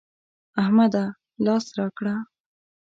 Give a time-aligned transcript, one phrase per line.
[0.61, 1.05] احمده!
[1.45, 2.15] لاس راکړه.